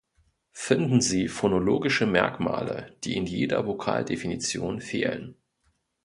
Finden 0.53 0.99
Sie 0.99 1.27
phonologische 1.27 2.07
Merkmale, 2.07 2.95
die 3.03 3.15
in 3.15 3.27
jeder 3.27 3.67
Vokaldefinition 3.67 4.81
fehlen 4.81 5.35